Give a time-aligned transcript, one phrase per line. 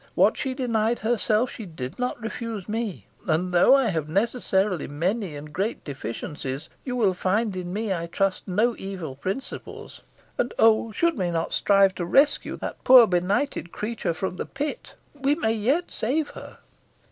[0.15, 5.35] "What she denied herself, she did not refuse me; and though I have necessarily many
[5.35, 10.01] and great deficiencies, you will find in me, I trust, no evil principles.
[10.39, 10.91] And, oh!
[10.91, 14.95] shall we not strive to rescue that poor benighted creature from the pit?
[15.13, 16.57] We may yet save her."